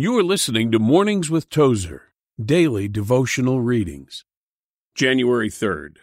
You 0.00 0.16
are 0.16 0.22
listening 0.22 0.70
to 0.70 0.78
Mornings 0.78 1.28
with 1.28 1.50
Tozer, 1.50 2.12
daily 2.40 2.86
devotional 2.86 3.60
readings. 3.60 4.24
January 4.94 5.50
3rd. 5.50 5.96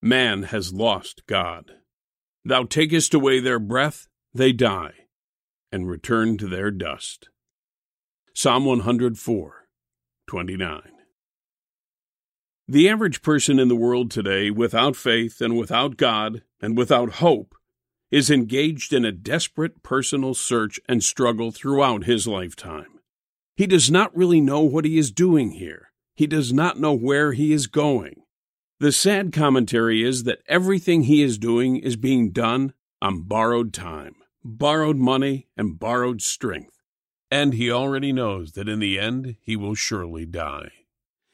Man 0.00 0.44
has 0.44 0.72
lost 0.72 1.26
God. 1.26 1.72
Thou 2.44 2.62
takest 2.62 3.12
away 3.12 3.40
their 3.40 3.58
breath, 3.58 4.06
they 4.32 4.52
die, 4.52 4.92
and 5.72 5.88
return 5.88 6.38
to 6.38 6.46
their 6.46 6.70
dust. 6.70 7.28
Psalm 8.36 8.66
104, 8.66 9.66
29. 10.28 10.82
The 12.68 12.88
average 12.88 13.20
person 13.20 13.58
in 13.58 13.66
the 13.66 13.74
world 13.74 14.12
today, 14.12 14.52
without 14.52 14.94
faith 14.94 15.40
and 15.40 15.58
without 15.58 15.96
God 15.96 16.42
and 16.62 16.78
without 16.78 17.14
hope, 17.14 17.56
is 18.12 18.30
engaged 18.30 18.92
in 18.92 19.04
a 19.04 19.10
desperate 19.10 19.82
personal 19.82 20.34
search 20.34 20.78
and 20.88 21.02
struggle 21.02 21.50
throughout 21.50 22.04
his 22.04 22.28
lifetime. 22.28 22.99
He 23.60 23.66
does 23.66 23.90
not 23.90 24.16
really 24.16 24.40
know 24.40 24.62
what 24.62 24.86
he 24.86 24.96
is 24.96 25.10
doing 25.10 25.50
here. 25.50 25.92
He 26.14 26.26
does 26.26 26.50
not 26.50 26.80
know 26.80 26.94
where 26.94 27.34
he 27.34 27.52
is 27.52 27.66
going. 27.66 28.22
The 28.78 28.90
sad 28.90 29.34
commentary 29.34 30.02
is 30.02 30.22
that 30.22 30.40
everything 30.48 31.02
he 31.02 31.22
is 31.22 31.36
doing 31.36 31.76
is 31.76 31.96
being 31.96 32.30
done 32.30 32.72
on 33.02 33.24
borrowed 33.24 33.74
time, 33.74 34.14
borrowed 34.42 34.96
money, 34.96 35.48
and 35.58 35.78
borrowed 35.78 36.22
strength. 36.22 36.78
And 37.30 37.52
he 37.52 37.70
already 37.70 38.14
knows 38.14 38.52
that 38.52 38.66
in 38.66 38.78
the 38.78 38.98
end 38.98 39.36
he 39.42 39.56
will 39.56 39.74
surely 39.74 40.24
die. 40.24 40.70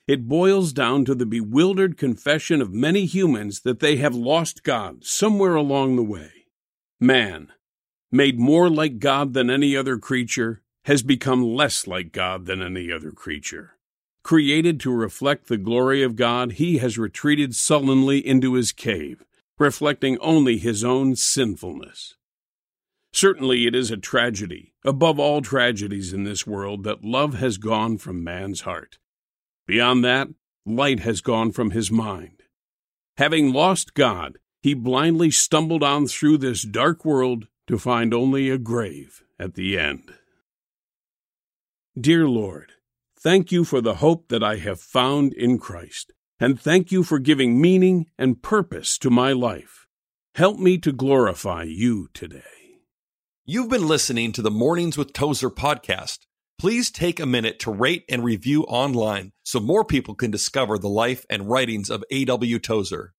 It 0.08 0.26
boils 0.26 0.72
down 0.72 1.04
to 1.04 1.14
the 1.14 1.26
bewildered 1.26 1.96
confession 1.96 2.60
of 2.60 2.72
many 2.72 3.06
humans 3.06 3.60
that 3.60 3.78
they 3.78 3.98
have 3.98 4.16
lost 4.16 4.64
God 4.64 5.04
somewhere 5.04 5.54
along 5.54 5.94
the 5.94 6.02
way. 6.02 6.32
Man, 6.98 7.52
made 8.10 8.40
more 8.40 8.68
like 8.68 8.98
God 8.98 9.32
than 9.32 9.48
any 9.48 9.76
other 9.76 9.96
creature, 9.96 10.64
has 10.86 11.02
become 11.02 11.42
less 11.42 11.88
like 11.88 12.12
God 12.12 12.46
than 12.46 12.62
any 12.62 12.92
other 12.92 13.10
creature. 13.10 13.76
Created 14.22 14.78
to 14.80 14.92
reflect 14.92 15.48
the 15.48 15.56
glory 15.56 16.00
of 16.04 16.14
God, 16.14 16.52
he 16.52 16.78
has 16.78 16.96
retreated 16.96 17.56
sullenly 17.56 18.24
into 18.24 18.54
his 18.54 18.70
cave, 18.70 19.24
reflecting 19.58 20.16
only 20.18 20.58
his 20.58 20.84
own 20.84 21.16
sinfulness. 21.16 22.14
Certainly, 23.12 23.66
it 23.66 23.74
is 23.74 23.90
a 23.90 23.96
tragedy, 23.96 24.74
above 24.84 25.18
all 25.18 25.42
tragedies 25.42 26.12
in 26.12 26.22
this 26.22 26.46
world, 26.46 26.84
that 26.84 27.02
love 27.02 27.34
has 27.34 27.58
gone 27.58 27.98
from 27.98 28.22
man's 28.22 28.60
heart. 28.60 28.98
Beyond 29.66 30.04
that, 30.04 30.28
light 30.64 31.00
has 31.00 31.20
gone 31.20 31.50
from 31.50 31.72
his 31.72 31.90
mind. 31.90 32.44
Having 33.16 33.52
lost 33.52 33.94
God, 33.94 34.38
he 34.62 34.72
blindly 34.72 35.32
stumbled 35.32 35.82
on 35.82 36.06
through 36.06 36.38
this 36.38 36.62
dark 36.62 37.04
world 37.04 37.48
to 37.66 37.76
find 37.76 38.14
only 38.14 38.50
a 38.50 38.58
grave 38.58 39.24
at 39.36 39.54
the 39.54 39.76
end. 39.76 40.12
Dear 41.98 42.28
Lord, 42.28 42.72
thank 43.18 43.50
you 43.50 43.64
for 43.64 43.80
the 43.80 43.94
hope 43.94 44.28
that 44.28 44.44
I 44.44 44.56
have 44.56 44.82
found 44.82 45.32
in 45.32 45.56
Christ, 45.56 46.12
and 46.38 46.60
thank 46.60 46.92
you 46.92 47.02
for 47.02 47.18
giving 47.18 47.58
meaning 47.58 48.04
and 48.18 48.42
purpose 48.42 48.98
to 48.98 49.08
my 49.08 49.32
life. 49.32 49.86
Help 50.34 50.58
me 50.58 50.76
to 50.76 50.92
glorify 50.92 51.62
you 51.62 52.08
today. 52.12 52.42
You've 53.46 53.70
been 53.70 53.88
listening 53.88 54.32
to 54.32 54.42
the 54.42 54.50
Mornings 54.50 54.98
with 54.98 55.14
Tozer 55.14 55.48
podcast. 55.48 56.26
Please 56.58 56.90
take 56.90 57.18
a 57.18 57.24
minute 57.24 57.58
to 57.60 57.70
rate 57.70 58.04
and 58.10 58.22
review 58.22 58.64
online 58.64 59.32
so 59.42 59.58
more 59.58 59.82
people 59.82 60.14
can 60.14 60.30
discover 60.30 60.76
the 60.76 60.90
life 60.90 61.24
and 61.30 61.48
writings 61.48 61.88
of 61.88 62.04
A.W. 62.10 62.58
Tozer. 62.58 63.14